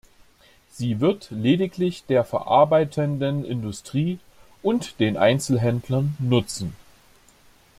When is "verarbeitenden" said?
2.25-3.45